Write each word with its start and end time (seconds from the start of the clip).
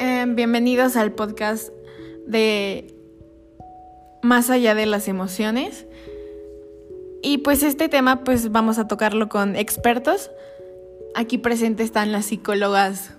Eh, 0.00 0.24
bienvenidos 0.28 0.94
al 0.96 1.12
podcast 1.12 1.72
de 2.26 2.94
Más 4.22 4.48
allá 4.48 4.76
de 4.76 4.86
las 4.86 5.08
emociones. 5.08 5.86
Y 7.20 7.38
pues 7.38 7.64
este 7.64 7.88
tema 7.88 8.22
pues 8.22 8.52
vamos 8.52 8.78
a 8.78 8.86
tocarlo 8.86 9.28
con 9.28 9.56
expertos. 9.56 10.30
Aquí 11.16 11.38
presentes 11.38 11.86
están 11.86 12.12
las 12.12 12.26
psicólogas. 12.26 13.10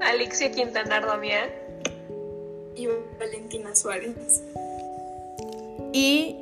Alexia 0.00 0.50
Quintanar 0.52 1.04
Damián. 1.06 1.50
Y 2.76 2.88
Valentina 3.18 3.76
Suárez. 3.76 4.42
Y 5.92 6.36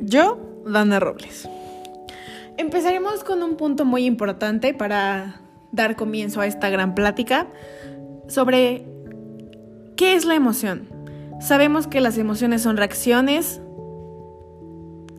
yo, 0.00 0.38
Dana 0.66 1.00
Robles. 1.00 1.48
Empezaremos 2.58 3.22
con 3.22 3.42
un 3.42 3.56
punto 3.56 3.84
muy 3.84 4.06
importante 4.06 4.72
para 4.72 5.42
dar 5.72 5.94
comienzo 5.96 6.40
a 6.40 6.46
esta 6.46 6.70
gran 6.70 6.94
plática 6.94 7.48
sobre 8.28 8.86
qué 9.96 10.14
es 10.14 10.24
la 10.24 10.34
emoción. 10.34 10.88
Sabemos 11.40 11.86
que 11.86 12.00
las 12.00 12.16
emociones 12.16 12.62
son 12.62 12.78
reacciones 12.78 13.60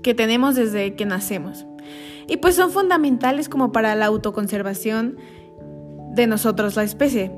que 0.02 0.16
tenemos 0.16 0.56
desde 0.56 0.96
que 0.96 1.06
nacemos 1.06 1.68
y 2.28 2.38
pues 2.38 2.56
son 2.56 2.72
fundamentales 2.72 3.50
como 3.50 3.72
para 3.72 3.96
la 3.96 4.08
autoconservación 4.08 5.18
de 6.14 6.28
nosotros, 6.28 6.76
la 6.76 6.84
especie. 6.84 7.32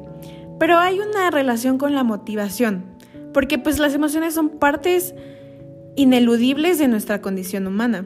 Pero 0.60 0.80
hay 0.80 1.00
una 1.00 1.30
relación 1.30 1.78
con 1.78 1.94
la 1.94 2.04
motivación, 2.04 2.86
porque 3.34 3.58
pues 3.60 3.80
las 3.80 3.94
emociones 3.94 4.34
son 4.34 4.50
partes 4.50 5.14
ineludibles 5.96 6.80
de 6.80 6.88
nuestra 6.88 7.22
condición 7.22 7.68
humana, 7.68 8.06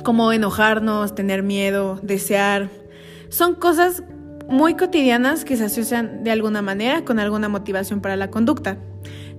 como 0.00 0.32
enojarnos, 0.32 1.14
tener 1.14 1.42
miedo, 1.42 1.98
desear. 2.02 2.70
Son 3.28 3.54
cosas 3.54 4.02
muy 4.48 4.74
cotidianas 4.76 5.44
que 5.44 5.56
se 5.56 5.64
asocian 5.64 6.24
de 6.24 6.30
alguna 6.30 6.62
manera 6.62 7.04
con 7.04 7.18
alguna 7.18 7.48
motivación 7.48 8.00
para 8.00 8.16
la 8.16 8.30
conducta, 8.30 8.78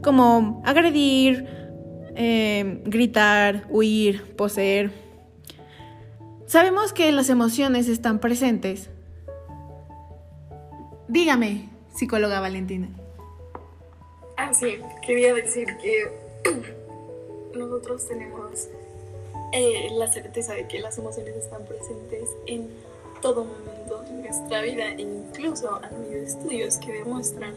como 0.04 0.62
agredir, 0.66 1.48
eh, 2.16 2.82
gritar, 2.86 3.66
huir, 3.70 4.36
poseer. 4.36 4.92
Sabemos 6.46 6.94
que 6.94 7.12
las 7.12 7.30
emociones 7.30 7.88
están 7.88 8.20
presentes. 8.20 8.90
Dígame, 11.08 11.70
psicóloga 11.96 12.40
Valentina. 12.40 12.90
Ah, 14.38 14.54
sí, 14.54 14.78
quería 15.06 15.34
decir 15.34 15.68
que 15.82 16.12
nosotros 17.58 18.08
tenemos 18.08 18.70
eh, 19.52 19.90
la 19.94 20.12
certeza 20.12 20.54
de 20.54 20.68
que 20.68 20.80
las 20.80 20.98
emociones 20.98 21.36
están 21.36 21.64
presentes 21.66 22.30
en 22.46 22.70
todo 23.22 23.46
momento 23.46 24.02
de 24.04 24.22
nuestra 24.24 24.62
vida 24.62 24.90
e 24.90 25.02
incluso 25.02 25.76
han 25.76 25.94
habido 25.94 26.22
estudios 26.24 26.78
que 26.78 26.94
demuestran 26.94 27.54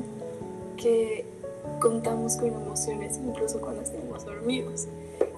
que 0.77 1.25
contamos 1.81 2.37
con 2.37 2.48
emociones 2.48 3.19
incluso 3.19 3.61
cuando 3.61 3.83
estamos 3.83 4.25
dormidos. 4.25 4.89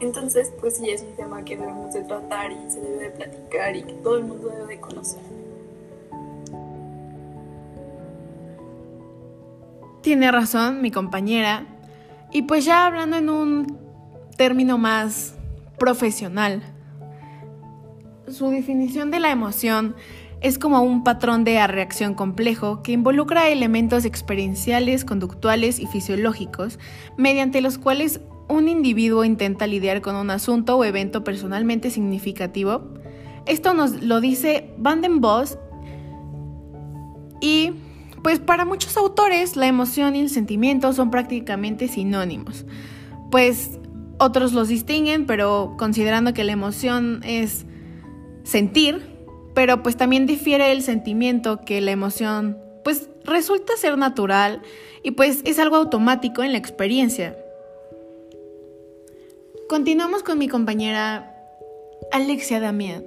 Entonces, 0.01 0.53
pues 0.61 0.77
sí 0.77 0.91
es 0.91 1.03
un 1.03 1.15
tema 1.17 1.45
que 1.45 1.57
debemos 1.57 1.93
de 1.95 2.03
tratar 2.03 2.53
y 2.53 2.71
se 2.71 2.81
debe 2.81 3.05
de 3.05 3.11
platicar 3.11 3.77
y 3.77 3.83
que 3.83 3.93
todo 3.95 4.17
el 4.19 4.25
mundo 4.25 4.49
debe 4.49 4.67
de 4.67 4.81
conocer. 4.81 5.21
Tiene 10.03 10.31
razón 10.31 10.83
mi 10.83 10.91
compañera. 10.91 11.67
Y 12.31 12.43
pues 12.43 12.65
ya 12.65 12.87
hablando 12.87 13.17
en 13.17 13.31
un 13.31 13.79
término 14.37 14.77
más 14.77 15.34
profesional, 15.79 16.63
su 18.29 18.49
definición 18.49 19.11
de 19.11 19.21
la 19.21 19.31
emoción 19.31 19.95
es 20.41 20.59
como 20.59 20.83
un 20.83 21.05
patrón 21.05 21.45
de 21.45 21.67
reacción 21.67 22.15
complejo 22.15 22.83
que 22.83 22.93
involucra 22.93 23.49
elementos 23.49 24.05
experienciales, 24.05 25.05
conductuales 25.05 25.79
y 25.79 25.87
fisiológicos, 25.87 26.79
mediante 27.17 27.61
los 27.61 27.79
cuales 27.79 28.21
un 28.49 28.69
individuo 28.69 29.25
intenta 29.25 29.67
lidiar 29.67 30.03
con 30.03 30.17
un 30.17 30.31
asunto 30.31 30.77
o 30.77 30.85
evento 30.85 31.25
personalmente 31.25 31.91
significativo. 31.91 32.83
Esto 33.47 33.73
nos 33.73 34.03
lo 34.03 34.21
dice 34.21 34.71
Van 34.77 35.01
den 35.01 35.21
Bos 35.21 35.59
y 37.41 37.73
pues 38.23 38.39
para 38.39 38.65
muchos 38.65 38.97
autores 38.97 39.57
la 39.57 39.67
emoción 39.67 40.17
y 40.17 40.21
el 40.21 40.31
sentimiento 40.31 40.93
son 40.93 41.11
prácticamente 41.11 41.89
sinónimos. 41.89 42.65
Pues 43.31 43.79
otros 44.25 44.53
los 44.53 44.69
distinguen, 44.69 45.27
pero 45.27 45.75
considerando 45.79 46.33
que 46.35 46.45
la 46.45 46.53
emoción 46.53 47.21
es 47.25 47.65
sentir, 48.43 49.03
pero 49.55 49.83
pues 49.83 49.97
también 49.97 50.27
difiere 50.27 50.73
el 50.73 50.83
sentimiento 50.83 51.61
que 51.65 51.81
la 51.81 51.91
emoción 51.91 52.59
pues 52.83 53.09
resulta 53.25 53.77
ser 53.77 53.97
natural 53.99 54.63
y 55.03 55.13
pues 55.13 55.43
es 55.45 55.59
algo 55.59 55.77
automático 55.77 56.43
en 56.43 56.53
la 56.53 56.59
experiencia. 56.59 57.37
Continuamos 59.69 60.23
con 60.23 60.39
mi 60.39 60.49
compañera 60.49 61.35
Alexia 62.13 62.61
Damián. 62.61 63.05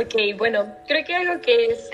Ok, 0.00 0.38
bueno, 0.38 0.66
creo 0.86 1.04
que 1.04 1.14
algo 1.14 1.40
que 1.42 1.66
es 1.66 1.90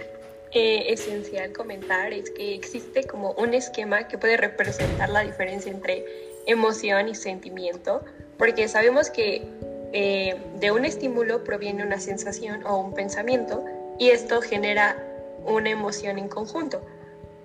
eh, 0.53 0.93
esencial 0.93 1.53
comentar 1.53 2.13
es 2.13 2.31
que 2.31 2.55
existe 2.55 3.05
como 3.05 3.33
un 3.33 3.53
esquema 3.55 4.07
que 4.07 4.17
puede 4.17 4.37
representar 4.37 5.09
la 5.09 5.21
diferencia 5.21 5.73
entre 5.73 6.05
emoción 6.47 7.09
y 7.09 7.15
sentimiento, 7.15 8.05
porque 8.39 8.69
sabemos 8.69 9.11
que 9.11 9.47
eh, 9.93 10.37
de 10.59 10.71
un 10.71 10.85
estímulo 10.85 11.45
proviene 11.45 11.85
una 11.85 11.99
sensación 12.01 12.65
o 12.67 12.79
un 12.79 12.95
pensamiento 12.95 13.65
y 13.99 14.11
esto 14.11 14.41
genera 14.41 14.97
una 15.45 15.71
emoción 15.71 16.19
en 16.19 16.29
conjunto. 16.29 16.81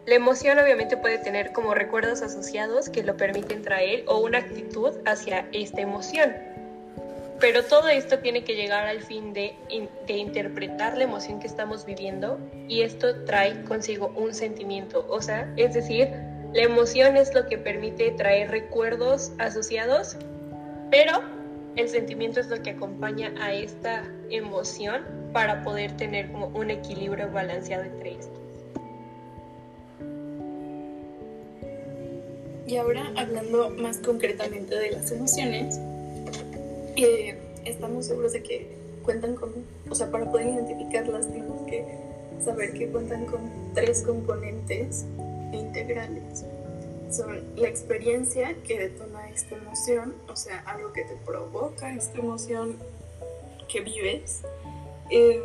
La 0.05 0.15
emoción 0.15 0.57
obviamente 0.57 0.97
puede 0.97 1.19
tener 1.19 1.51
como 1.51 1.75
recuerdos 1.75 2.21
asociados 2.21 2.89
que 2.89 3.03
lo 3.03 3.15
permiten 3.17 3.61
traer 3.61 4.03
o 4.07 4.19
una 4.19 4.39
actitud 4.39 4.97
hacia 5.05 5.47
esta 5.51 5.81
emoción. 5.81 6.33
Pero 7.39 7.63
todo 7.63 7.87
esto 7.87 8.19
tiene 8.19 8.43
que 8.43 8.55
llegar 8.55 8.87
al 8.87 9.01
fin 9.01 9.33
de, 9.33 9.55
de, 10.07 10.13
interpretar 10.13 10.97
la 10.97 11.05
emoción 11.05 11.39
que 11.39 11.47
estamos 11.47 11.85
viviendo 11.85 12.39
y 12.67 12.81
esto 12.81 13.23
trae 13.25 13.63
consigo 13.63 14.11
un 14.15 14.33
sentimiento. 14.33 15.05
O 15.09 15.21
sea, 15.21 15.51
es 15.57 15.73
decir, 15.73 16.09
la 16.53 16.63
emoción 16.63 17.15
es 17.15 17.33
lo 17.33 17.45
que 17.45 17.57
permite 17.57 18.11
traer 18.11 18.51
recuerdos 18.51 19.31
asociados, 19.37 20.17
pero 20.89 21.21
el 21.77 21.87
sentimiento 21.87 22.41
es 22.41 22.49
lo 22.49 22.61
que 22.61 22.71
acompaña 22.71 23.33
a 23.39 23.53
esta 23.53 24.03
emoción 24.29 25.03
para 25.31 25.63
poder 25.63 25.95
tener 25.95 26.29
como 26.29 26.47
un 26.47 26.69
equilibrio 26.69 27.31
balanceado 27.31 27.85
entre 27.85 28.11
estos. 28.15 28.37
Y 32.67 32.75
ahora 32.75 33.11
hablando 33.15 33.69
más 33.69 33.99
concretamente 33.99 34.75
de 34.75 34.91
las 34.91 35.09
emociones, 35.11 35.79
eh, 36.97 37.37
estamos 37.63 38.07
seguros 38.07 38.33
de 38.33 38.43
que 38.43 38.67
cuentan 39.03 39.35
con, 39.35 39.53
o 39.89 39.95
sea, 39.95 40.11
para 40.11 40.29
poder 40.29 40.47
identificarlas 40.47 41.27
tenemos 41.27 41.65
que 41.67 41.85
saber 42.43 42.73
que 42.73 42.87
cuentan 42.87 43.25
con 43.25 43.39
tres 43.73 44.03
componentes 44.03 45.05
integrales. 45.51 46.45
Son 47.09 47.43
la 47.55 47.67
experiencia 47.67 48.55
que 48.63 48.79
detona 48.79 49.29
esta 49.29 49.55
emoción, 49.55 50.15
o 50.29 50.35
sea, 50.35 50.59
algo 50.65 50.93
que 50.93 51.03
te 51.03 51.15
provoca 51.25 51.93
esta 51.93 52.19
emoción 52.19 52.77
que 53.67 53.81
vives, 53.81 54.41
eh, 55.09 55.41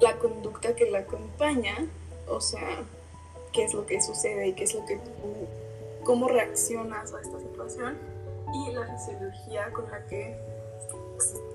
la 0.00 0.16
conducta 0.18 0.74
que 0.74 0.90
la 0.90 1.00
acompaña, 1.00 1.86
o 2.28 2.40
sea, 2.40 2.84
qué 3.52 3.64
es 3.64 3.74
lo 3.74 3.86
que 3.86 4.00
sucede 4.02 4.48
y 4.48 4.52
qué 4.52 4.64
es 4.64 4.74
lo 4.74 4.84
que 4.84 4.96
tú, 4.96 5.46
cómo 6.04 6.28
reaccionas 6.28 7.14
a 7.14 7.20
esta 7.20 7.38
situación, 7.40 7.96
y 8.54 8.72
la 8.72 8.86
fisiología 8.86 9.70
con 9.72 9.90
la 9.90 10.06
que 10.06 10.36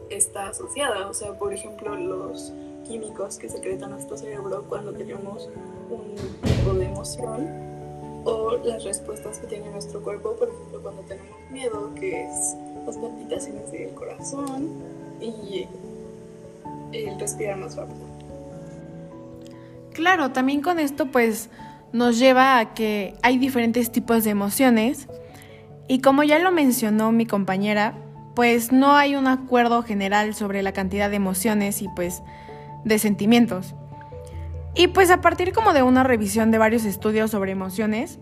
está 0.10 0.50
asociada, 0.50 1.08
o 1.08 1.14
sea, 1.14 1.38
por 1.38 1.54
ejemplo, 1.54 1.96
los 1.96 2.54
químicos 2.86 3.38
que 3.38 3.50
secretan 3.50 3.92
nuestro 3.92 4.18
cerebro 4.18 4.66
cuando 4.68 4.94
tenemos 4.94 5.50
un 5.90 6.16
tipo 6.42 6.74
de 6.74 6.86
emoción 6.86 7.73
o 8.26 8.58
las 8.64 8.84
respuestas 8.84 9.40
que 9.40 9.48
tiene 9.48 9.70
nuestro 9.70 10.02
cuerpo, 10.02 10.36
por 10.36 10.50
ejemplo, 10.50 10.82
cuando 10.82 11.02
tenemos 11.04 11.52
miedo, 11.52 11.94
que 11.96 12.26
es 12.26 12.56
las 12.86 12.98
palpitaciones 12.98 13.72
del 13.72 13.94
corazón 13.94 14.70
y 15.22 15.68
el 16.92 17.20
respirar 17.20 17.58
más 17.58 17.76
rápido. 17.76 18.14
Claro, 19.94 20.32
también 20.32 20.62
con 20.62 20.80
esto 20.80 21.08
pues 21.08 21.50
nos 21.92 22.18
lleva 22.18 22.60
a 22.60 22.74
que 22.74 23.16
hay 23.22 23.38
diferentes 23.38 23.92
tipos 23.92 24.24
de 24.24 24.32
emociones 24.32 25.08
y 25.88 26.02
como 26.02 26.24
ya 26.24 26.40
lo 26.40 26.52
mencionó 26.52 27.12
mi 27.12 27.26
compañera, 27.26 27.94
pues 28.36 28.72
no 28.72 28.96
hay 28.96 29.16
un 29.16 29.28
acuerdo 29.28 29.84
general 29.84 30.34
sobre 30.34 30.64
la 30.64 30.72
cantidad 30.72 31.10
de 31.10 31.18
emociones 31.18 31.82
y 31.82 31.90
pues 31.96 32.24
de 32.84 32.98
sentimientos. 32.98 33.76
Y 34.76 34.88
pues 34.88 35.12
a 35.12 35.22
partir 35.22 35.54
como 35.54 35.74
de 35.74 35.84
una 35.84 36.04
revisión 36.04 36.52
de 36.52 36.58
varios 36.58 36.86
estudios 36.86 37.32
sobre 37.32 37.52
emociones 37.52 38.20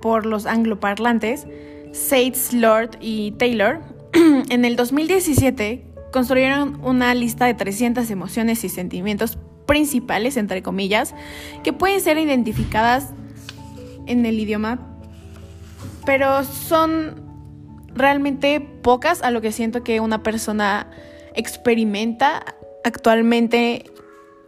por 0.00 0.26
los 0.26 0.46
angloparlantes, 0.46 1.46
Sates, 1.92 2.52
Lord 2.52 2.98
y 3.00 3.32
Taylor, 3.32 3.80
en 4.12 4.64
el 4.64 4.76
2017 4.76 5.86
construyeron 6.12 6.80
una 6.84 7.14
lista 7.14 7.46
de 7.46 7.54
300 7.54 8.10
emociones 8.10 8.64
y 8.64 8.68
sentimientos 8.68 9.38
principales, 9.66 10.36
entre 10.36 10.62
comillas, 10.62 11.14
que 11.62 11.72
pueden 11.72 12.00
ser 12.00 12.18
identificadas 12.18 13.10
en 14.06 14.24
el 14.26 14.38
idioma, 14.38 14.78
pero 16.04 16.44
son 16.44 17.22
realmente 17.92 18.60
pocas 18.60 19.22
a 19.22 19.30
lo 19.30 19.40
que 19.40 19.52
siento 19.52 19.82
que 19.82 20.00
una 20.00 20.22
persona 20.22 20.90
experimenta 21.34 22.44
actualmente 22.84 23.84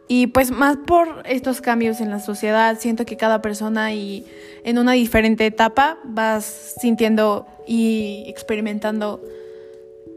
y 0.08 0.28
pues 0.28 0.50
más 0.50 0.78
por 0.86 1.22
estos 1.26 1.60
cambios 1.60 2.00
en 2.00 2.10
la 2.10 2.18
sociedad, 2.18 2.78
siento 2.78 3.04
que 3.04 3.18
cada 3.18 3.42
persona 3.42 3.92
y 3.92 4.26
en 4.64 4.78
una 4.78 4.92
diferente 4.92 5.44
etapa 5.44 5.98
vas 6.04 6.74
sintiendo 6.80 7.46
y 7.66 8.24
experimentando 8.26 9.20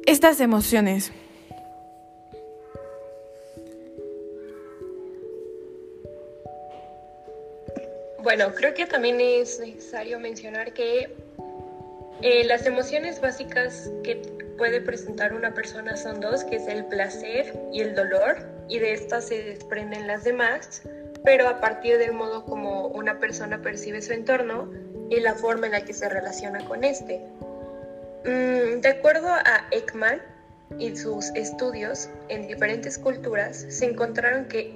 estas 0.05 0.39
emociones. 0.39 1.11
Bueno, 8.23 8.53
creo 8.55 8.73
que 8.73 8.85
también 8.85 9.19
es 9.19 9.59
necesario 9.59 10.19
mencionar 10.19 10.73
que 10.73 11.13
eh, 12.21 12.43
las 12.45 12.65
emociones 12.65 13.19
básicas 13.19 13.91
que 14.03 14.21
puede 14.57 14.79
presentar 14.79 15.33
una 15.33 15.53
persona 15.55 15.97
son 15.97 16.21
dos, 16.21 16.43
que 16.43 16.57
es 16.57 16.67
el 16.67 16.85
placer 16.85 17.59
y 17.73 17.81
el 17.81 17.95
dolor, 17.95 18.37
y 18.71 18.79
de 18.79 18.93
estas 18.93 19.27
se 19.27 19.43
desprenden 19.43 20.07
las 20.07 20.23
demás, 20.23 20.81
pero 21.25 21.49
a 21.49 21.59
partir 21.59 21.97
del 21.97 22.13
modo 22.13 22.45
como 22.45 22.87
una 22.87 23.19
persona 23.19 23.61
percibe 23.61 24.01
su 24.01 24.13
entorno 24.13 24.71
y 25.09 25.19
la 25.19 25.35
forma 25.35 25.65
en 25.65 25.73
la 25.73 25.81
que 25.81 25.93
se 25.93 26.07
relaciona 26.07 26.63
con 26.63 26.85
este. 26.85 27.19
Mm, 28.23 28.79
de 28.79 28.87
acuerdo 28.87 29.27
a 29.27 29.67
Ekman 29.71 30.21
y 30.79 30.95
sus 30.95 31.31
estudios 31.35 32.09
en 32.29 32.47
diferentes 32.47 32.97
culturas, 32.97 33.65
se 33.67 33.85
encontraron 33.85 34.45
que 34.45 34.73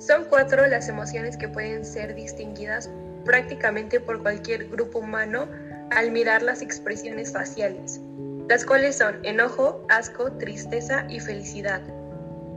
son 0.00 0.24
cuatro 0.24 0.66
las 0.66 0.88
emociones 0.88 1.36
que 1.36 1.46
pueden 1.46 1.84
ser 1.84 2.16
distinguidas 2.16 2.90
prácticamente 3.24 4.00
por 4.00 4.22
cualquier 4.22 4.68
grupo 4.68 4.98
humano 4.98 5.46
al 5.92 6.10
mirar 6.10 6.42
las 6.42 6.62
expresiones 6.62 7.32
faciales, 7.32 8.00
las 8.48 8.64
cuales 8.64 8.96
son 8.96 9.24
enojo, 9.24 9.86
asco, 9.88 10.32
tristeza 10.32 11.06
y 11.08 11.20
felicidad. 11.20 11.80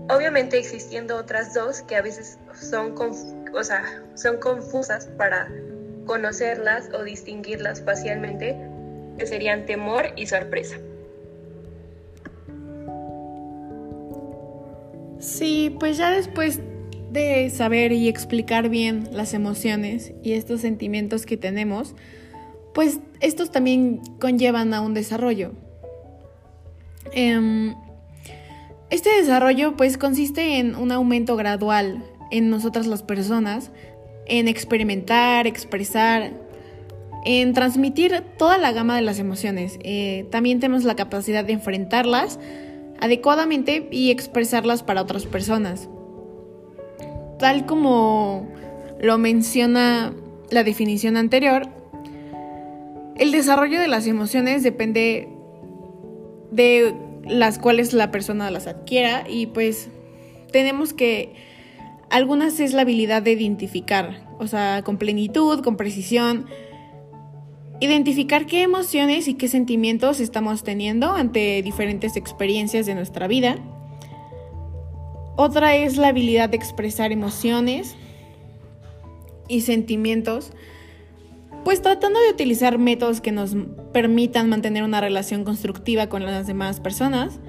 Obviamente 0.10 0.58
existiendo 0.58 1.18
otras 1.18 1.54
dos 1.54 1.84
que 1.84 1.96
a 1.96 2.02
veces 2.02 2.40
son, 2.60 2.96
o 3.54 3.64
sea, 3.64 3.84
son 4.16 4.38
confusas 4.38 5.08
para 5.18 5.48
conocerlas 6.06 6.90
o 6.94 7.04
distinguirlas 7.04 7.84
facialmente, 7.84 8.58
que 9.18 9.28
serían 9.28 9.68
temor 9.68 10.08
y 10.16 10.26
sorpresa. 10.26 10.78
Sí, 15.20 15.76
pues 15.80 15.98
ya 15.98 16.10
después 16.10 16.60
de 17.12 17.52
saber 17.52 17.92
y 17.92 18.08
explicar 18.08 18.70
bien 18.70 19.10
las 19.12 19.36
emociones 19.36 20.14
y 20.24 20.34
estos 20.34 20.62
sentimientos 20.62 21.28
que 21.28 21.38
tenemos, 21.38 21.94
pues 22.74 23.00
estos 23.20 23.52
también 23.52 24.02
conllevan 24.20 24.74
a 24.74 24.82
un 24.82 24.96
desarrollo. 24.96 25.52
Em, 27.12 27.76
este 28.90 29.10
desarrollo 29.10 29.76
pues 29.76 29.98
consiste 29.98 30.58
en 30.60 30.76
un 30.76 30.92
aumento 30.92 31.36
gradual 31.36 32.04
en 32.32 32.50
nosotras 32.50 32.88
las 32.88 33.04
personas, 33.04 33.72
en 34.26 34.48
experimentar, 34.48 35.48
expresar, 35.48 36.34
en 37.26 37.54
transmitir 37.54 38.24
toda 38.38 38.58
la 38.58 38.72
gama 38.72 38.96
de 38.96 39.02
las 39.02 39.20
emociones. 39.20 39.78
Eh, 39.84 40.28
también 40.32 40.60
tenemos 40.60 40.84
la 40.84 40.96
capacidad 40.96 41.44
de 41.44 41.54
enfrentarlas 41.54 42.40
adecuadamente 43.00 43.88
y 43.92 44.12
expresarlas 44.12 44.84
para 44.84 45.02
otras 45.02 45.26
personas. 45.26 45.90
Tal 47.38 47.66
como 47.66 48.48
lo 49.00 49.18
menciona 49.18 50.14
la 50.50 50.64
definición 50.64 51.16
anterior, 51.16 51.68
el 53.18 53.32
desarrollo 53.32 53.80
de 53.80 53.88
las 53.88 54.08
emociones 54.08 54.64
depende 54.64 55.30
de 56.52 56.94
las 57.30 57.60
cuales 57.60 57.94
la 57.94 58.12
persona 58.12 58.52
las 58.52 58.68
adquiera 58.68 59.26
y 59.30 59.48
pues 59.48 59.90
tenemos 60.52 60.94
que 60.94 61.34
algunas 62.10 62.60
es 62.60 62.74
la 62.74 62.82
habilidad 62.82 63.22
de 63.22 63.34
identificar, 63.34 64.28
o 64.40 64.48
sea, 64.48 64.82
con 64.84 64.98
plenitud, 64.98 65.62
con 65.62 65.78
precisión, 65.78 66.48
identificar 67.80 68.46
qué 68.46 68.64
emociones 68.64 69.28
y 69.28 69.36
qué 69.36 69.48
sentimientos 69.48 70.20
estamos 70.20 70.64
teniendo 70.64 71.14
ante 71.14 71.62
diferentes 71.62 72.16
experiencias 72.18 72.86
de 72.86 72.96
nuestra 72.96 73.28
vida. 73.28 73.58
Otra 75.36 75.76
es 75.76 75.98
la 75.98 76.10
habilidad 76.10 76.50
de 76.50 76.58
expresar 76.58 77.12
emociones 77.12 77.96
y 79.48 79.62
sentimientos, 79.62 80.52
pues 81.64 81.82
tratando 81.82 82.20
de 82.22 82.30
utilizar 82.30 82.78
métodos 82.78 83.22
que 83.22 83.32
nos 83.32 83.56
permitan 83.94 84.50
mantener 84.50 84.84
una 84.84 85.02
relación 85.02 85.44
constructiva 85.44 86.08
con 86.08 86.26
las 86.26 86.48
demás 86.48 86.80
personas. 86.80 87.40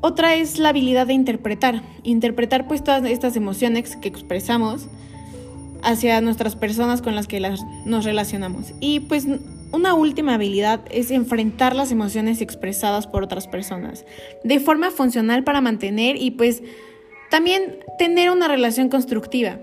Otra 0.00 0.34
es 0.34 0.58
la 0.58 0.68
habilidad 0.68 1.06
de 1.06 1.14
interpretar, 1.14 1.82
interpretar 2.04 2.68
pues 2.68 2.84
todas 2.84 3.04
estas 3.04 3.36
emociones 3.36 3.96
que 3.96 4.08
expresamos 4.08 4.86
hacia 5.82 6.20
nuestras 6.20 6.56
personas 6.56 7.02
con 7.02 7.14
las 7.14 7.26
que 7.26 7.40
nos 7.84 8.04
relacionamos. 8.04 8.72
Y 8.80 9.00
pues 9.00 9.26
una 9.72 9.94
última 9.94 10.34
habilidad 10.34 10.80
es 10.90 11.10
enfrentar 11.10 11.74
las 11.74 11.92
emociones 11.92 12.40
expresadas 12.40 13.06
por 13.06 13.22
otras 13.22 13.46
personas 13.48 14.04
de 14.44 14.60
forma 14.60 14.90
funcional 14.90 15.44
para 15.44 15.60
mantener 15.60 16.16
y 16.16 16.30
pues 16.32 16.62
también 17.30 17.78
tener 17.98 18.30
una 18.30 18.48
relación 18.48 18.88
constructiva. 18.88 19.58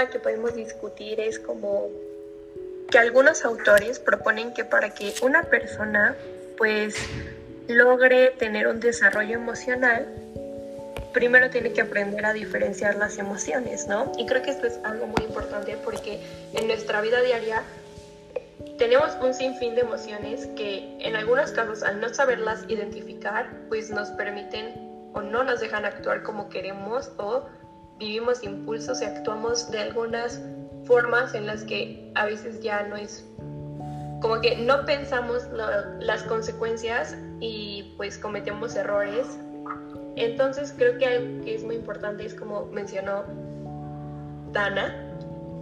Tema 0.00 0.10
que 0.10 0.18
podemos 0.18 0.54
discutir 0.54 1.20
es 1.20 1.38
como 1.38 1.88
que 2.90 2.98
algunos 2.98 3.44
autores 3.44 3.98
proponen 3.98 4.52
que 4.54 4.64
para 4.64 4.90
que 4.90 5.14
una 5.22 5.44
persona 5.44 6.16
pues 6.56 6.96
logre 7.68 8.30
tener 8.38 8.66
un 8.66 8.80
desarrollo 8.80 9.34
emocional, 9.34 10.06
primero 11.12 11.50
tiene 11.50 11.72
que 11.72 11.82
aprender 11.82 12.24
a 12.24 12.32
diferenciar 12.32 12.96
las 12.96 13.18
emociones, 13.18 13.86
¿no? 13.86 14.10
Y 14.18 14.26
creo 14.26 14.42
que 14.42 14.50
esto 14.50 14.66
es 14.66 14.78
algo 14.84 15.06
muy 15.06 15.24
importante 15.24 15.76
porque 15.84 16.20
en 16.54 16.66
nuestra 16.66 17.00
vida 17.00 17.20
diaria 17.20 17.62
tenemos 18.78 19.16
un 19.22 19.34
sinfín 19.34 19.74
de 19.74 19.82
emociones 19.82 20.46
que 20.56 20.96
en 21.00 21.14
algunos 21.14 21.52
casos 21.52 21.82
al 21.82 22.00
no 22.00 22.08
saberlas 22.12 22.64
identificar, 22.68 23.50
pues 23.68 23.90
nos 23.90 24.10
permiten 24.10 25.10
o 25.12 25.20
no 25.20 25.44
nos 25.44 25.60
dejan 25.60 25.84
actuar 25.84 26.22
como 26.22 26.48
queremos 26.48 27.10
o 27.18 27.44
vivimos 28.00 28.42
impulsos 28.42 29.00
y 29.02 29.04
actuamos 29.04 29.70
de 29.70 29.78
algunas 29.78 30.42
formas 30.84 31.34
en 31.34 31.46
las 31.46 31.62
que 31.64 32.10
a 32.16 32.24
veces 32.24 32.60
ya 32.60 32.82
no 32.82 32.96
es 32.96 33.24
como 34.20 34.40
que 34.40 34.56
no 34.56 34.84
pensamos 34.84 35.48
las 36.00 36.22
consecuencias 36.24 37.16
y 37.40 37.94
pues 37.96 38.18
cometemos 38.18 38.76
errores. 38.76 39.38
Entonces 40.16 40.74
creo 40.76 40.98
que 40.98 41.06
algo 41.06 41.44
que 41.44 41.54
es 41.54 41.64
muy 41.64 41.76
importante 41.76 42.26
es 42.26 42.34
como 42.34 42.66
mencionó 42.66 43.24
Dana, 44.52 44.94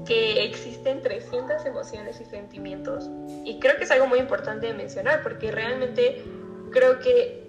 que 0.05 0.43
existen 0.45 1.03
300 1.03 1.65
emociones 1.67 2.21
y 2.21 2.25
sentimientos. 2.25 3.09
Y 3.45 3.61
creo 3.61 3.77
que 3.77 3.85
es 3.85 3.91
algo 3.91 4.07
muy 4.07 4.19
importante 4.19 4.67
de 4.67 4.75
mencionar 4.75 5.23
porque 5.23 5.53
realmente 5.53 6.25
creo 6.71 6.99
que, 6.99 7.47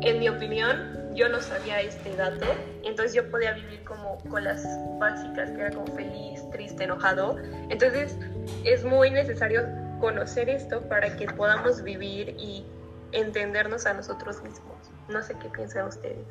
en 0.00 0.20
mi 0.20 0.28
opinión, 0.28 0.99
yo 1.14 1.28
no 1.28 1.40
sabía 1.40 1.80
este 1.80 2.14
dato, 2.16 2.46
entonces 2.84 3.14
yo 3.14 3.30
podía 3.30 3.52
vivir 3.52 3.82
como 3.84 4.18
con 4.28 4.44
las 4.44 4.64
básicas, 4.98 5.50
que 5.50 5.60
era 5.60 5.70
como 5.70 5.86
feliz, 5.94 6.42
triste, 6.52 6.84
enojado. 6.84 7.38
Entonces 7.68 8.16
es 8.64 8.84
muy 8.84 9.10
necesario 9.10 9.66
conocer 10.00 10.48
esto 10.48 10.82
para 10.88 11.16
que 11.16 11.26
podamos 11.26 11.82
vivir 11.82 12.34
y 12.38 12.64
entendernos 13.12 13.86
a 13.86 13.94
nosotros 13.94 14.42
mismos. 14.42 14.76
No 15.08 15.22
sé 15.22 15.34
qué 15.40 15.48
piensan 15.48 15.88
ustedes. 15.88 16.26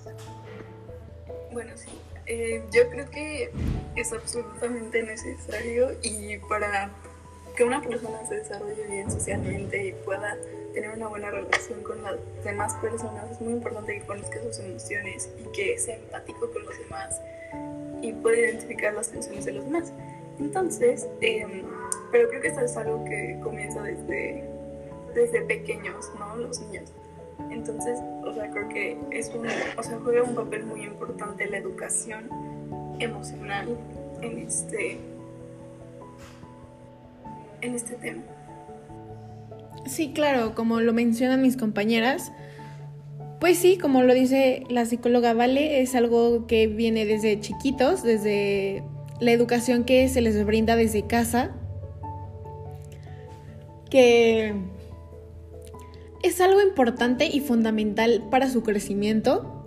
Bueno, 1.52 1.72
sí, 1.76 1.90
eh, 2.26 2.64
yo 2.72 2.90
creo 2.90 3.10
que 3.10 3.52
es 3.96 4.14
absolutamente 4.14 5.04
necesario 5.04 5.92
y 6.02 6.38
para 6.48 6.92
que 7.60 7.66
una 7.66 7.82
persona 7.82 8.26
se 8.26 8.36
desarrolle 8.36 8.88
bien 8.88 9.12
socialmente 9.12 9.88
y 9.88 9.92
pueda 9.92 10.38
tener 10.74 10.92
una 10.92 11.10
buena 11.10 11.30
relación 11.30 11.84
con 11.84 12.02
las 12.02 12.16
demás 12.42 12.74
personas, 12.76 13.30
es 13.32 13.42
muy 13.42 13.52
importante 13.52 14.00
que 14.00 14.06
conozca 14.06 14.42
sus 14.44 14.60
emociones 14.60 15.30
y 15.38 15.52
que 15.52 15.78
sea 15.78 15.98
empático 15.98 16.50
con 16.54 16.64
los 16.64 16.80
demás 16.80 17.20
y 18.02 18.14
pueda 18.14 18.38
identificar 18.38 18.94
las 18.94 19.10
tensiones 19.10 19.44
de 19.44 19.52
los 19.52 19.66
demás. 19.66 19.92
Entonces, 20.40 21.06
em, 21.20 21.64
pero 22.14 22.30
creo 22.30 22.42
que 22.42 22.48
esto 22.48 22.62
es 22.62 22.78
algo 22.78 23.04
que 23.04 23.38
comienza 23.44 23.84
desde 23.84 24.42
desde 25.14 25.42
pequeños, 25.42 26.10
¿no? 26.18 26.38
Los 26.38 26.62
niños. 26.62 26.94
Entonces, 27.50 28.00
o 28.24 28.34
sea, 28.34 28.50
creo 28.52 28.70
que 28.70 28.98
es 29.12 29.28
un, 29.36 29.46
o 29.76 29.84
sea, 29.84 30.00
juega 30.02 30.24
un 30.24 30.34
papel 30.34 30.64
muy 30.64 30.84
importante 30.84 31.46
la 31.50 31.58
educación 31.58 32.30
emocional 33.00 33.78
en 34.22 34.40
este, 34.40 34.98
en 37.62 37.76
este 37.76 37.96
tema. 37.96 38.24
Sí, 39.86 40.12
claro, 40.14 40.56
como 40.56 40.82
lo 40.82 40.94
mencionan 40.94 41.42
mis 41.42 41.58
compañeras, 41.58 42.32
pues 43.40 43.58
sí, 43.58 43.78
como 43.78 44.04
lo 44.04 44.14
dice 44.14 44.64
la 44.70 44.86
psicóloga 44.86 45.34
Vale, 45.34 45.82
es 45.82 45.96
algo 45.96 46.46
que 46.46 46.68
viene 46.68 47.06
desde 47.06 47.40
chiquitos, 47.40 48.04
desde 48.04 48.84
la 49.20 49.32
educación 49.32 49.86
que 49.86 50.08
se 50.10 50.22
les 50.22 50.46
brinda 50.46 50.76
desde 50.76 51.08
casa, 51.08 51.56
que 53.90 54.54
es 56.22 56.42
algo 56.42 56.62
importante 56.62 57.26
y 57.26 57.40
fundamental 57.40 58.28
para 58.30 58.50
su 58.50 58.62
crecimiento, 58.62 59.66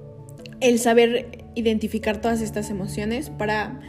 el 0.61 0.79
saber 0.79 1.45
identificar 1.55 2.21
todas 2.21 2.41
estas 2.41 2.71
emociones 2.71 3.31
para, 3.31 3.81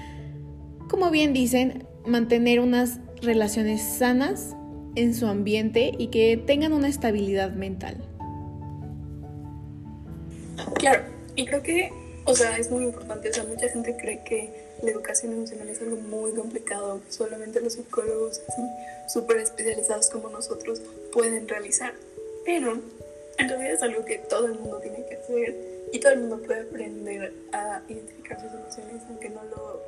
como 0.89 1.12
bien 1.12 1.33
dicen, 1.33 1.86
mantener 2.05 2.60
unas 2.60 3.00
relaciones 3.24 3.82
sanas 3.82 4.56
en 4.96 5.13
su 5.13 5.25
ambiente 5.27 5.92
y 5.98 6.08
que 6.08 6.38
tengan 6.38 6.74
una 6.74 6.88
estabilidad 6.88 7.51
mental. 7.51 7.98
Claro, 10.75 11.03
y 11.36 11.46
creo 11.46 11.63
que, 11.63 11.92
o 12.25 12.36
sea, 12.36 12.58
es 12.58 12.70
muy 12.70 12.84
importante, 12.84 13.30
o 13.30 13.34
sea, 13.34 13.44
mucha 13.44 13.68
gente 13.70 13.96
cree 13.98 14.24
que 14.24 14.50
la 14.84 14.92
educación 14.92 15.34
emocional 15.34 15.70
es 15.70 15.82
algo 15.82 15.98
muy 15.98 16.32
complicado, 16.34 17.01
solamente 17.10 17.62
los 17.62 17.74
psicólogos 17.74 18.42
así 18.48 18.62
súper 19.08 19.38
especializados 19.38 20.10
como 20.10 20.30
nosotros 20.30 20.82
pueden 21.12 21.48
realizar, 21.48 21.94
pero 22.46 22.80
en 23.38 23.50
realidad 23.50 23.74
es 23.74 23.82
algo 23.82 24.06
que 24.06 24.18
todo 24.18 24.48
el 24.48 24.60
mundo 24.60 24.80
tiene 24.80 25.06
que 25.08 25.15
hacer 25.15 25.56
y 25.92 26.00
todo 26.00 26.13
el 26.13 26.20
mundo 26.20 26.42
puede 26.46 26.62
aprender 26.62 27.34
a 27.51 27.82
identificar 27.88 28.39
sus 28.39 28.51
emociones, 28.51 29.03
aunque 29.08 29.30
no 29.30 29.44
lo, 29.44 29.82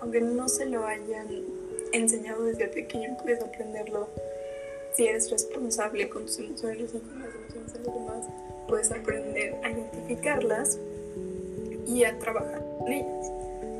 aunque 0.00 0.20
no 0.20 0.48
se 0.48 0.66
lo 0.66 0.86
hayan 0.86 1.28
enseñado 1.92 2.44
desde 2.44 2.68
pequeño, 2.68 3.16
puedes 3.22 3.42
aprenderlo 3.42 4.08
si 4.94 5.06
eres 5.06 5.30
responsable 5.30 6.08
con 6.08 6.26
tus 6.26 6.38
emociones 6.38 6.90
y 6.94 6.98
con 6.98 7.20
las 7.20 7.34
emociones 7.34 7.72
de 7.72 7.78
los 7.80 7.94
demás 7.94 8.26
puedes 8.68 8.90
aprender 8.90 9.56
a 9.64 9.70
identificarlas 9.70 10.78
y 11.86 12.04
a 12.04 12.18
trabajar 12.18 12.62
con 12.78 12.92
ellas. 12.92 13.30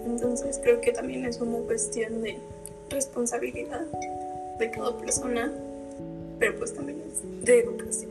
Entonces 0.05 0.61
creo 0.63 0.81
que 0.81 0.93
también 0.93 1.25
es 1.25 1.41
una 1.41 1.59
cuestión 1.59 2.23
de 2.23 2.39
responsabilidad 2.89 3.87
de 4.59 4.71
cada 4.71 4.97
persona, 4.99 5.53
pero 6.39 6.57
pues 6.59 6.75
también 6.75 7.01
es 7.11 7.45
de 7.45 7.61
educación. 7.61 8.11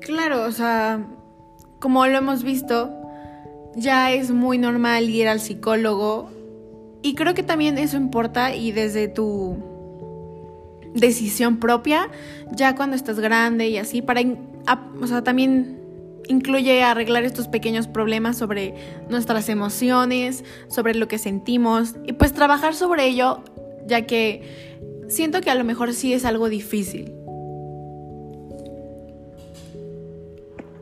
Claro, 0.00 0.44
o 0.44 0.52
sea, 0.52 1.06
como 1.78 2.06
lo 2.06 2.18
hemos 2.18 2.42
visto, 2.42 2.90
ya 3.76 4.12
es 4.12 4.30
muy 4.30 4.58
normal 4.58 5.08
ir 5.08 5.28
al 5.28 5.40
psicólogo 5.40 6.30
y 7.02 7.14
creo 7.14 7.34
que 7.34 7.42
también 7.42 7.78
eso 7.78 7.96
importa 7.96 8.54
y 8.54 8.72
desde 8.72 9.08
tu 9.08 9.56
decisión 10.94 11.58
propia, 11.58 12.08
ya 12.52 12.76
cuando 12.76 12.96
estás 12.96 13.18
grande 13.18 13.68
y 13.68 13.78
así, 13.78 14.02
para, 14.02 14.22
o 15.00 15.06
sea, 15.06 15.24
también 15.24 15.80
incluye 16.28 16.82
arreglar 16.82 17.24
estos 17.24 17.48
pequeños 17.48 17.88
problemas 17.88 18.36
sobre 18.36 18.74
nuestras 19.08 19.48
emociones, 19.48 20.44
sobre 20.68 20.94
lo 20.94 21.08
que 21.08 21.18
sentimos 21.18 21.96
y 22.06 22.12
pues 22.12 22.32
trabajar 22.32 22.74
sobre 22.74 23.06
ello, 23.06 23.42
ya 23.86 24.06
que 24.06 25.02
siento 25.08 25.40
que 25.40 25.50
a 25.50 25.54
lo 25.54 25.64
mejor 25.64 25.92
sí 25.94 26.12
es 26.12 26.24
algo 26.24 26.48
difícil. 26.48 27.12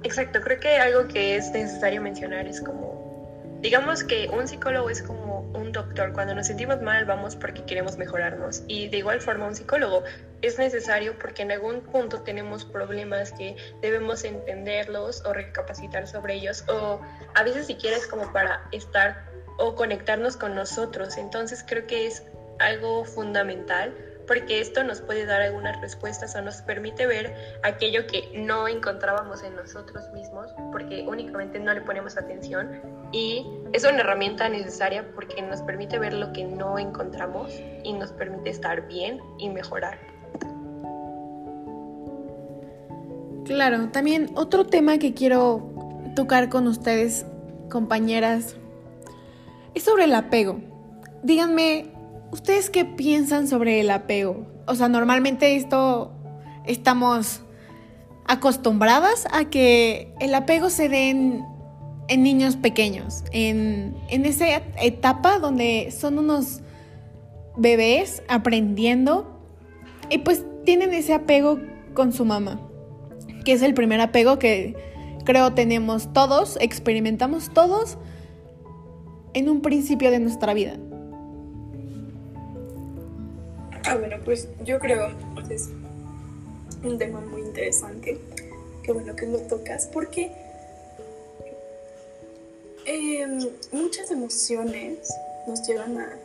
Exacto, 0.02 0.40
creo 0.40 0.58
que 0.58 0.76
algo 0.78 1.08
que 1.08 1.36
es 1.36 1.50
necesario 1.50 2.00
mencionar 2.00 2.46
es 2.46 2.60
como, 2.60 3.58
digamos 3.60 4.02
que 4.02 4.28
un 4.28 4.48
psicólogo 4.48 4.88
es 4.88 5.02
como 5.02 5.40
un 5.54 5.72
doctor. 5.72 6.12
Cuando 6.14 6.34
nos 6.34 6.46
sentimos 6.46 6.80
mal 6.80 7.04
vamos 7.04 7.36
porque 7.36 7.64
queremos 7.64 7.98
mejorarnos. 7.98 8.62
Y 8.66 8.88
de 8.88 8.98
igual 8.98 9.20
forma 9.20 9.46
un 9.46 9.54
psicólogo 9.54 10.04
es 10.40 10.58
necesario 10.58 11.18
porque 11.18 11.42
en 11.42 11.52
algún 11.52 11.82
punto 11.82 12.22
tenemos 12.22 12.64
problemas 12.64 13.32
que 13.32 13.56
debemos 13.82 14.24
entenderlos 14.24 15.22
o 15.26 15.34
recapacitar 15.34 16.06
sobre 16.06 16.34
ellos 16.34 16.64
o 16.68 17.00
a 17.34 17.42
veces 17.42 17.66
siquiera 17.66 17.96
es 17.96 18.06
como 18.06 18.32
para 18.32 18.62
estar 18.72 19.26
o 19.58 19.74
conectarnos 19.74 20.38
con 20.38 20.54
nosotros. 20.54 21.18
Entonces 21.18 21.62
creo 21.66 21.86
que 21.86 22.06
es 22.06 22.22
algo 22.58 23.04
fundamental 23.04 23.94
porque 24.30 24.60
esto 24.60 24.84
nos 24.84 25.00
puede 25.00 25.26
dar 25.26 25.42
algunas 25.42 25.80
respuestas 25.80 26.36
o 26.36 26.40
nos 26.40 26.62
permite 26.62 27.04
ver 27.04 27.34
aquello 27.64 28.06
que 28.06 28.30
no 28.32 28.68
encontrábamos 28.68 29.42
en 29.42 29.56
nosotros 29.56 30.04
mismos 30.12 30.54
porque 30.70 31.04
únicamente 31.04 31.58
no 31.58 31.74
le 31.74 31.80
ponemos 31.80 32.16
atención 32.16 32.80
y 33.10 33.44
es 33.72 33.82
una 33.82 34.02
herramienta 34.02 34.48
necesaria 34.48 35.04
porque 35.16 35.42
nos 35.42 35.62
permite 35.62 35.98
ver 35.98 36.12
lo 36.12 36.32
que 36.32 36.44
no 36.44 36.78
encontramos 36.78 37.50
y 37.82 37.92
nos 37.92 38.12
permite 38.12 38.50
estar 38.50 38.86
bien 38.86 39.18
y 39.38 39.48
mejorar. 39.48 39.98
Claro, 43.46 43.88
también 43.88 44.30
otro 44.36 44.64
tema 44.64 44.98
que 44.98 45.12
quiero 45.12 45.72
tocar 46.14 46.50
con 46.50 46.68
ustedes, 46.68 47.26
compañeras, 47.68 48.54
es 49.74 49.82
sobre 49.82 50.04
el 50.04 50.14
apego. 50.14 50.60
Díganme, 51.24 51.99
¿Ustedes 52.32 52.70
qué 52.70 52.84
piensan 52.84 53.48
sobre 53.48 53.80
el 53.80 53.90
apego? 53.90 54.46
O 54.66 54.74
sea, 54.74 54.88
normalmente 54.88 55.56
esto 55.56 56.12
estamos 56.64 57.40
acostumbradas 58.26 59.26
a 59.32 59.46
que 59.46 60.14
el 60.20 60.34
apego 60.34 60.70
se 60.70 60.88
dé 60.88 61.10
en, 61.10 61.44
niños 62.08 62.56
pequeños, 62.56 63.24
en, 63.32 63.96
en 64.08 64.26
esa 64.26 64.46
etapa 64.80 65.38
donde 65.38 65.92
son 65.96 66.18
unos 66.18 66.60
bebés 67.56 68.22
aprendiendo 68.28 69.40
y 70.08 70.18
pues 70.18 70.44
tienen 70.64 70.92
ese 70.92 71.14
apego 71.14 71.58
con 71.94 72.12
su 72.12 72.24
mamá, 72.24 72.60
que 73.44 73.52
es 73.52 73.62
el 73.62 73.74
primer 73.74 74.00
apego 74.00 74.38
que 74.38 74.76
creo 75.24 75.52
tenemos 75.52 76.12
todos, 76.12 76.58
experimentamos 76.60 77.50
todos 77.52 77.98
en 79.34 79.48
un 79.48 79.60
principio 79.62 80.10
de 80.10 80.18
nuestra 80.18 80.54
vida. 80.54 80.76
Ah, 83.84 83.96
bueno, 83.96 84.16
pues 84.24 84.48
yo 84.64 84.78
creo 84.78 85.08
que 85.48 85.54
es 85.54 85.68
un 86.84 86.98
tema 86.98 87.20
muy 87.20 87.42
interesante. 87.42 88.18
Qué 88.82 88.92
bueno 88.92 89.16
que 89.16 89.26
lo 89.26 89.38
tocas, 89.40 89.86
porque 89.86 90.32
em, 92.84 93.38
muchas 93.72 94.10
emociones 94.10 95.08
nos 95.46 95.66
llevan 95.66 95.98
a, 95.98 96.18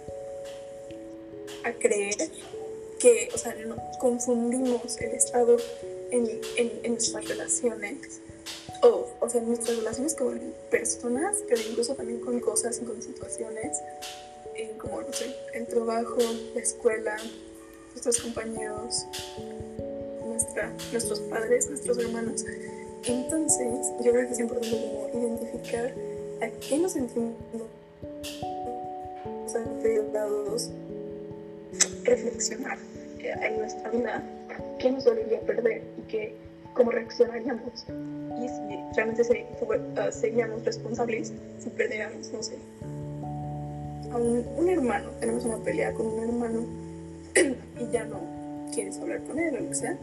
a 1.64 1.72
creer 1.74 2.30
que, 3.00 3.30
o 3.34 3.38
sea, 3.38 3.56
confundimos 4.00 5.00
el 5.02 5.12
estado 5.12 5.58
en, 6.12 6.30
en, 6.58 6.92
nuestras 6.94 7.28
relaciones, 7.28 8.22
o, 8.82 9.08
o 9.20 9.30
sea, 9.30 9.42
en 9.42 9.48
nuestras 9.48 9.78
relaciones 9.78 10.16
con 10.16 10.40
personas, 10.70 11.38
pero 11.48 11.62
incluso 11.70 11.96
también 11.96 12.20
con 12.20 12.40
cosas 12.40 12.80
y 12.82 12.86
con 12.86 13.02
situaciones, 13.02 13.78
como, 14.78 15.02
no 15.02 15.14
sé, 15.14 15.36
el 15.54 15.68
trabajo, 15.68 16.18
la 16.54 16.62
escuela, 16.62 17.18
nuestros 17.92 18.20
compañeros, 18.20 19.06
nuestros 20.92 21.20
padres, 21.22 21.70
nuestros 21.70 21.98
hermanos. 21.98 22.46
Entonces, 23.06 23.88
yo 24.04 24.12
creo 24.12 24.28
que 24.28 24.34
es 24.34 24.40
importante 24.40 24.72
como 24.72 25.10
identificar 25.14 25.94
a 26.42 26.48
qué 26.60 26.78
nos 26.80 26.94
sentimos 26.94 27.36
dados, 30.12 30.70
reflexionar 32.04 32.78
en 33.20 33.60
nuestra 33.60 33.90
vida 33.90 34.24
qué 34.80 34.92
nos 34.92 35.04
dolería 35.04 35.40
perder 35.42 35.84
y 35.98 36.02
qué, 36.10 36.36
cómo 36.74 36.92
reaccionaríamos. 36.92 37.86
Y 38.38 38.48
si 38.48 38.96
realmente 38.96 39.22
uh, 39.24 40.12
seríamos 40.12 40.64
responsables 40.64 41.34
si 41.60 41.70
perdiéramos, 41.70 42.32
no 42.32 42.44
sé, 42.44 42.56
un, 44.22 44.70
hermano, 44.70 45.10
tenemos 45.20 45.46
una 45.46 45.58
pelea 45.58 45.94
con 45.94 46.08
un 46.08 46.20
hermano 46.20 46.66
y 47.80 47.92
ya 47.92 48.06
no 48.06 48.20
quieres 48.74 48.98
hablar 49.00 49.22
con 49.24 49.40
él 49.40 49.56
o 49.56 49.60
lo 49.62 49.70
que 49.70 49.76
sea. 49.76 49.98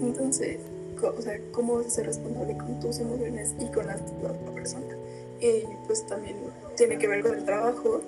Entonces, 0.00 0.58
o 1.02 1.22
sea, 1.22 1.38
¿cómo 1.52 1.76
vas 1.76 1.86
a 1.86 1.90
ser 1.90 2.06
responsable 2.06 2.56
con 2.56 2.78
tus 2.80 2.98
emociones 2.98 3.54
y 3.58 3.66
con 3.66 3.86
la 3.86 3.96
otra 3.96 4.54
persona? 4.54 4.96
Y 5.40 5.64
pues 5.86 6.06
también 6.06 6.36
tiene 6.76 6.98
que 6.98 7.08
ver 7.08 7.22
con 7.22 7.34
el 7.34 7.44
trabajo. 7.44 8.02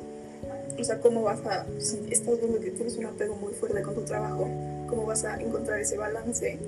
O 0.79 0.85
sea, 0.85 1.01
¿cómo 1.01 1.23
vas 1.23 1.45
a, 1.47 1.67
si 1.79 2.01
estás 2.11 2.39
viendo 2.39 2.61
que 2.61 2.71
tienes 2.71 2.97
un 2.97 3.07
apego 3.07 3.37
muy 3.37 3.53
fuerte 3.53 3.83
con 3.83 3.95
tu 3.95 4.03
trabajo, 4.03 4.49
cómo 4.89 5.07
vas 5.07 5.25
a 5.25 5.41
encontrar 5.41 5.81
ese 5.81 5.97
balance 5.97 6.59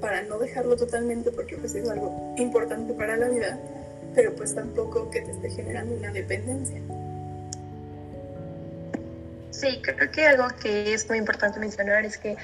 para 0.00 0.22
no 0.22 0.38
dejarlo 0.38 0.76
totalmente 0.76 1.30
porque 1.30 1.56
pues 1.56 1.74
es 1.74 1.88
algo 1.88 2.34
importante 2.36 2.92
para 2.92 3.16
la 3.16 3.28
vida, 3.28 3.58
pero 4.14 4.34
pues 4.34 4.54
tampoco 4.54 5.10
que 5.10 5.22
te 5.22 5.30
esté 5.30 5.50
generando 5.50 5.94
una 5.94 6.12
dependencia? 6.12 6.80
Sí, 9.54 9.80
creo 9.82 10.10
que 10.10 10.26
algo 10.26 10.48
que 10.60 10.94
es 10.94 11.08
muy 11.08 11.16
importante 11.16 11.60
mencionar 11.60 12.04
es 12.04 12.18
que 12.18 12.36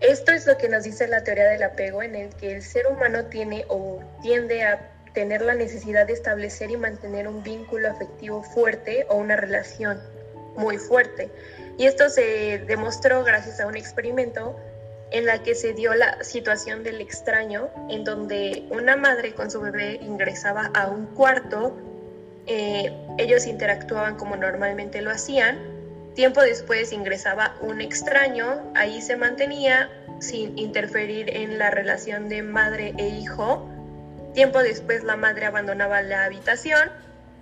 esto 0.00 0.30
es 0.30 0.46
lo 0.46 0.56
que 0.56 0.68
nos 0.68 0.84
dice 0.84 1.08
la 1.08 1.24
teoría 1.24 1.48
del 1.48 1.64
apego, 1.64 2.04
en 2.04 2.14
el 2.14 2.28
que 2.36 2.52
el 2.54 2.62
ser 2.62 2.86
humano 2.86 3.24
tiene 3.24 3.64
o 3.68 4.00
tiende 4.22 4.62
a 4.62 4.92
tener 5.12 5.42
la 5.42 5.54
necesidad 5.54 6.06
de 6.06 6.12
establecer 6.12 6.70
y 6.70 6.76
mantener 6.76 7.26
un 7.26 7.42
vínculo 7.42 7.90
afectivo 7.90 8.44
fuerte 8.44 9.06
o 9.08 9.16
una 9.16 9.34
relación 9.34 10.00
muy 10.56 10.78
fuerte. 10.78 11.30
Y 11.78 11.86
esto 11.86 12.08
se 12.08 12.58
demostró 12.66 13.24
gracias 13.24 13.58
a 13.60 13.66
un 13.66 13.76
experimento 13.76 14.56
en 15.10 15.26
la 15.26 15.42
que 15.42 15.56
se 15.56 15.72
dio 15.72 15.94
la 15.94 16.22
situación 16.22 16.84
del 16.84 17.00
extraño, 17.00 17.70
en 17.90 18.04
donde 18.04 18.68
una 18.70 18.94
madre 18.94 19.34
con 19.34 19.50
su 19.50 19.60
bebé 19.60 19.98
ingresaba 20.00 20.70
a 20.74 20.86
un 20.88 21.06
cuarto, 21.06 21.76
eh, 22.46 22.92
ellos 23.18 23.46
interactuaban 23.46 24.16
como 24.16 24.36
normalmente 24.36 25.02
lo 25.02 25.10
hacían, 25.10 25.73
tiempo 26.14 26.40
después 26.40 26.92
ingresaba 26.92 27.54
un 27.60 27.80
extraño, 27.80 28.72
ahí 28.74 29.00
se 29.00 29.16
mantenía 29.16 29.90
sin 30.20 30.56
interferir 30.58 31.28
en 31.36 31.58
la 31.58 31.70
relación 31.70 32.28
de 32.28 32.42
madre 32.42 32.94
e 32.98 33.08
hijo, 33.08 33.68
tiempo 34.32 34.62
después 34.62 35.04
la 35.04 35.16
madre 35.16 35.46
abandonaba 35.46 36.02
la 36.02 36.24
habitación 36.24 36.90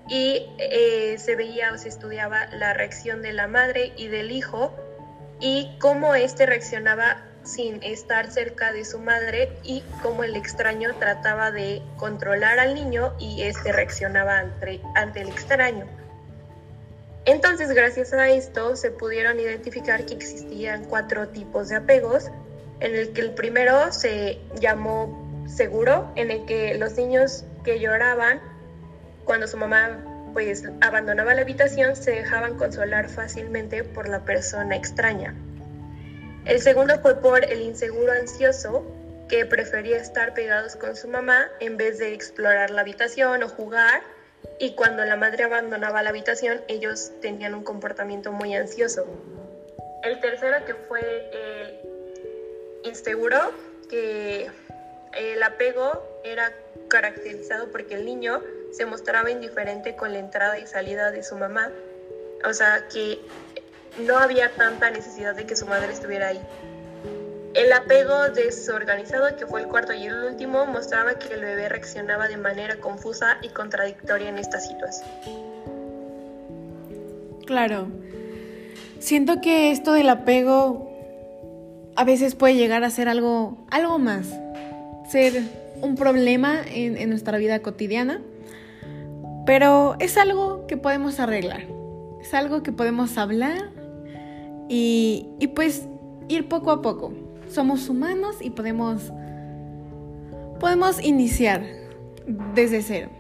y 0.08 0.46
eh, 0.58 1.16
se 1.18 1.36
veía 1.36 1.72
o 1.72 1.78
se 1.78 1.88
estudiaba 1.88 2.46
la 2.46 2.72
reacción 2.72 3.22
de 3.22 3.32
la 3.32 3.46
madre 3.46 3.92
y 3.96 4.08
del 4.08 4.30
hijo 4.30 4.74
y 5.40 5.70
cómo 5.78 6.14
éste 6.14 6.46
reaccionaba 6.46 7.24
sin 7.44 7.82
estar 7.82 8.30
cerca 8.30 8.72
de 8.72 8.84
su 8.84 9.00
madre 9.00 9.50
y 9.62 9.82
cómo 10.02 10.22
el 10.24 10.36
extraño 10.36 10.94
trataba 10.98 11.50
de 11.50 11.82
controlar 11.96 12.58
al 12.58 12.74
niño 12.74 13.14
y 13.18 13.42
éste 13.42 13.72
reaccionaba 13.72 14.38
ante, 14.38 14.80
ante 14.94 15.22
el 15.22 15.28
extraño. 15.28 16.01
Entonces, 17.24 17.70
gracias 17.70 18.12
a 18.12 18.28
esto, 18.30 18.74
se 18.74 18.90
pudieron 18.90 19.38
identificar 19.38 20.04
que 20.06 20.14
existían 20.14 20.84
cuatro 20.86 21.28
tipos 21.28 21.68
de 21.68 21.76
apegos, 21.76 22.30
en 22.80 22.96
el 22.96 23.12
que 23.12 23.20
el 23.20 23.30
primero 23.34 23.92
se 23.92 24.40
llamó 24.60 25.44
seguro, 25.46 26.10
en 26.16 26.30
el 26.30 26.44
que 26.46 26.74
los 26.74 26.96
niños 26.96 27.44
que 27.64 27.78
lloraban 27.78 28.40
cuando 29.24 29.46
su 29.46 29.56
mamá 29.56 30.04
pues 30.32 30.64
abandonaba 30.80 31.34
la 31.34 31.42
habitación 31.42 31.94
se 31.94 32.10
dejaban 32.10 32.56
consolar 32.56 33.08
fácilmente 33.08 33.84
por 33.84 34.08
la 34.08 34.24
persona 34.24 34.74
extraña. 34.74 35.34
El 36.44 36.60
segundo 36.60 36.98
fue 37.00 37.20
por 37.20 37.44
el 37.44 37.60
inseguro 37.60 38.12
ansioso, 38.12 38.84
que 39.28 39.46
prefería 39.46 39.96
estar 39.96 40.34
pegados 40.34 40.76
con 40.76 40.96
su 40.96 41.08
mamá 41.08 41.46
en 41.60 41.76
vez 41.76 41.98
de 41.98 42.12
explorar 42.12 42.70
la 42.70 42.80
habitación 42.80 43.42
o 43.42 43.48
jugar, 43.48 44.02
y 44.58 44.74
cuando 44.74 45.04
la 45.04 45.16
madre 45.16 45.44
abandonaba 45.44 46.02
la 46.02 46.10
habitación 46.10 46.62
ellos 46.68 47.12
tenían 47.20 47.54
un 47.54 47.64
comportamiento 47.64 48.32
muy 48.32 48.54
ansioso. 48.54 49.06
El 50.02 50.20
tercero 50.20 50.64
que 50.64 50.74
fue 50.74 51.00
el 51.32 51.80
inseguro, 52.84 53.38
que 53.88 54.50
el 55.14 55.42
apego 55.42 56.02
era 56.24 56.52
caracterizado 56.88 57.70
porque 57.70 57.94
el 57.94 58.04
niño 58.04 58.42
se 58.72 58.86
mostraba 58.86 59.30
indiferente 59.30 59.96
con 59.96 60.12
la 60.12 60.18
entrada 60.18 60.58
y 60.58 60.66
salida 60.66 61.10
de 61.10 61.22
su 61.22 61.36
mamá. 61.36 61.70
O 62.44 62.52
sea, 62.52 62.88
que 62.88 63.20
no 63.98 64.18
había 64.18 64.50
tanta 64.52 64.90
necesidad 64.90 65.34
de 65.34 65.46
que 65.46 65.54
su 65.54 65.66
madre 65.66 65.92
estuviera 65.92 66.28
ahí. 66.28 66.40
El 67.54 67.72
apego 67.72 68.30
desorganizado, 68.34 69.36
que 69.36 69.46
fue 69.46 69.60
el 69.60 69.68
cuarto 69.68 69.92
y 69.92 70.04
el 70.04 70.14
último, 70.24 70.66
mostraba 70.66 71.18
que 71.18 71.34
el 71.34 71.40
bebé 71.40 71.68
reaccionaba 71.68 72.28
de 72.28 72.36
manera 72.36 72.76
confusa 72.76 73.38
y 73.42 73.48
contradictoria 73.48 74.28
en 74.28 74.38
esta 74.38 74.58
situación. 74.60 75.08
Claro. 77.46 77.88
Siento 78.98 79.40
que 79.40 79.70
esto 79.70 79.92
del 79.92 80.08
apego 80.08 80.90
a 81.96 82.04
veces 82.04 82.34
puede 82.34 82.54
llegar 82.54 82.84
a 82.84 82.90
ser 82.90 83.08
algo, 83.08 83.58
algo 83.70 83.98
más. 83.98 84.28
Ser 85.10 85.42
un 85.82 85.96
problema 85.96 86.60
en, 86.66 87.10
nuestra 87.10 87.36
vida 87.38 87.60
cotidiana 87.60 88.20
pero 89.44 89.96
es 89.98 90.16
algo 90.16 90.66
que 90.68 90.76
podemos 90.76 91.18
arreglar, 91.18 91.64
es 92.20 92.32
algo 92.32 92.62
que 92.62 92.70
podemos 92.70 93.18
hablar 93.18 93.70
y, 94.68 95.26
pues 95.54 95.88
ir 96.28 96.48
poco 96.48 96.70
a 96.70 96.80
poco. 96.80 97.12
Somos 97.52 97.88
humanos 97.90 98.36
y 98.40 98.50
podemos, 98.50 99.12
podemos 100.58 101.02
iniciar 101.04 101.62
desde 102.54 102.82
cero. 102.82 103.10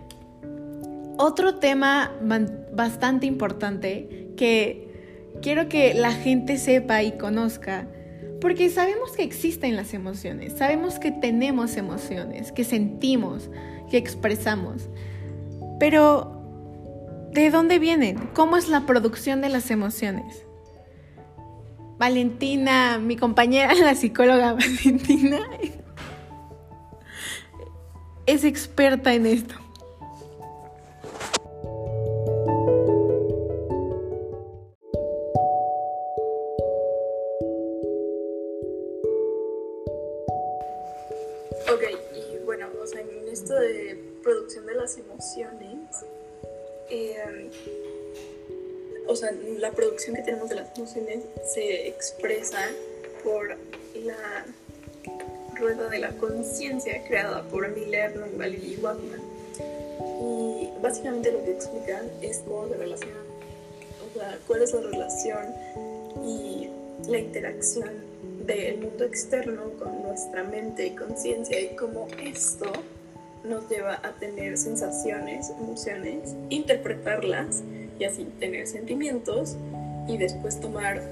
Otro 1.18 1.56
tema 1.56 2.12
bastante 2.72 3.26
importante 3.26 4.32
que 4.36 4.88
quiero 5.42 5.68
que 5.68 5.92
la 5.92 6.12
gente 6.12 6.56
sepa 6.56 7.02
y 7.02 7.12
conozca, 7.18 7.86
porque 8.40 8.70
sabemos 8.70 9.12
que 9.12 9.22
existen 9.22 9.76
las 9.76 9.92
emociones, 9.92 10.54
sabemos 10.54 10.98
que 10.98 11.12
tenemos 11.12 11.76
emociones, 11.76 12.52
que 12.52 12.64
sentimos, 12.64 13.50
que 13.90 13.98
expresamos. 13.98 14.88
Pero, 15.78 17.28
¿de 17.32 17.50
dónde 17.50 17.78
vienen? 17.78 18.16
¿Cómo 18.32 18.56
es 18.56 18.68
la 18.68 18.86
producción 18.86 19.42
de 19.42 19.50
las 19.50 19.70
emociones? 19.70 20.46
Valentina, 21.98 22.98
mi 22.98 23.16
compañera, 23.16 23.74
la 23.82 23.94
psicóloga 23.94 24.54
Valentina, 24.54 25.40
es 28.26 28.44
experta 28.44 29.14
en 29.14 29.26
esto. 29.26 29.54
Ok, 41.72 41.82
y 42.14 42.44
bueno, 42.44 42.66
o 42.82 42.86
sea, 42.86 43.00
en 43.00 43.28
esto 43.28 43.54
de 43.54 43.98
producción 44.22 44.66
de 44.66 44.74
las 44.74 44.98
emociones, 44.98 46.04
eh, 46.90 47.50
o 49.06 49.16
sea, 49.16 49.30
la 49.58 49.72
producción 49.72 50.16
que 50.16 50.22
tenemos 50.22 50.48
de 50.48 50.56
las 50.56 50.76
emociones 50.76 51.24
se 51.44 51.71
expresa 52.22 52.68
por 53.24 53.48
la 53.48 54.44
rueda 55.58 55.88
de 55.88 55.98
la 55.98 56.10
conciencia 56.18 57.04
creada 57.06 57.42
por 57.48 57.68
Miller, 57.74 58.16
Nonval 58.16 58.54
y 58.54 58.76
Wagner. 58.76 59.20
Y 60.20 60.68
básicamente 60.80 61.32
lo 61.32 61.44
que 61.44 61.52
explican 61.52 62.08
es 62.20 62.38
cómo 62.46 62.68
se 62.68 62.76
relacionan, 62.76 63.24
o 64.08 64.18
sea, 64.18 64.38
cuál 64.46 64.62
es 64.62 64.72
la 64.72 64.80
relación 64.82 65.46
y 66.24 66.68
la 67.08 67.18
interacción 67.18 67.90
del 68.46 68.78
mundo 68.78 69.04
externo 69.04 69.70
con 69.78 70.02
nuestra 70.02 70.44
mente 70.44 70.86
y 70.86 70.90
conciencia 70.94 71.60
y 71.60 71.74
cómo 71.74 72.06
esto 72.22 72.70
nos 73.44 73.68
lleva 73.68 73.94
a 74.04 74.12
tener 74.20 74.56
sensaciones, 74.56 75.50
emociones, 75.50 76.34
interpretarlas 76.50 77.62
y 77.98 78.04
así 78.04 78.24
tener 78.38 78.68
sentimientos 78.68 79.56
y 80.06 80.16
después 80.18 80.60
tomar 80.60 81.02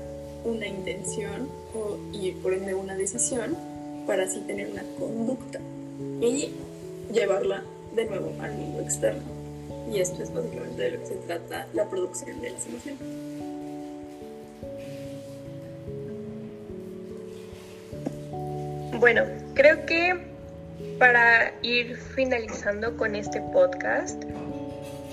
una 0.45 0.67
intención 0.67 1.49
o, 1.75 1.97
y 2.13 2.33
por 2.33 2.53
ende 2.53 2.75
una 2.75 2.97
decisión 2.97 3.57
para 4.07 4.25
así 4.25 4.41
tener 4.41 4.69
una 4.71 4.83
conducta 4.99 5.61
y 6.21 6.51
llevarla 7.13 7.63
de 7.95 8.05
nuevo 8.07 8.33
al 8.41 8.53
mundo 8.53 8.81
externo. 8.81 9.23
Y 9.93 10.01
esto 10.01 10.23
es 10.23 10.33
básicamente 10.33 10.83
de 10.83 10.91
lo 10.93 11.01
que 11.01 11.07
se 11.07 11.15
trata 11.15 11.67
la 11.75 11.89
producción 11.89 12.41
de 12.41 12.51
las 12.51 12.67
emociones. 12.67 13.01
Bueno, 19.01 19.25
creo 19.55 19.87
que 19.87 20.15
para 20.99 21.55
ir 21.63 21.97
finalizando 21.97 22.97
con 22.97 23.17
este 23.17 23.41
podcast, 23.41 24.23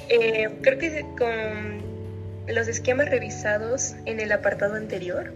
eh, 0.09 0.49
creo 0.61 0.77
que 0.77 1.05
con 1.17 1.96
los 2.47 2.67
esquemas 2.67 3.09
revisados 3.09 3.93
en 4.05 4.19
el 4.19 4.31
apartado 4.31 4.75
anterior, 4.75 5.33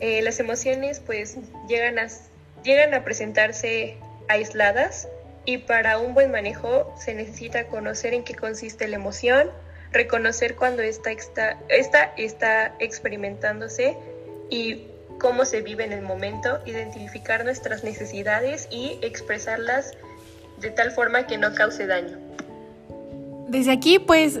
eh, 0.00 0.20
las 0.22 0.40
emociones 0.40 1.00
pues 1.00 1.36
llegan 1.68 1.98
a, 1.98 2.08
llegan 2.64 2.94
a 2.94 3.04
presentarse 3.04 3.96
aisladas 4.28 5.08
y 5.44 5.58
para 5.58 5.98
un 5.98 6.14
buen 6.14 6.30
manejo 6.30 6.94
se 6.98 7.14
necesita 7.14 7.66
conocer 7.66 8.14
en 8.14 8.24
qué 8.24 8.34
consiste 8.34 8.88
la 8.88 8.96
emoción, 8.96 9.50
reconocer 9.92 10.56
cuando 10.56 10.82
esta 10.82 11.10
está, 11.10 11.58
esta 11.68 12.12
está 12.16 12.74
experimentándose 12.78 13.96
y 14.50 14.86
cómo 15.18 15.44
se 15.44 15.62
vive 15.62 15.84
en 15.84 15.92
el 15.92 16.02
momento, 16.02 16.60
identificar 16.66 17.44
nuestras 17.44 17.84
necesidades 17.84 18.68
y 18.70 18.98
expresarlas 19.02 19.92
de 20.60 20.70
tal 20.70 20.90
forma 20.90 21.26
que 21.26 21.38
no 21.38 21.54
cause 21.54 21.86
daño. 21.86 22.18
Desde 23.48 23.72
aquí, 23.72 23.98
pues, 23.98 24.40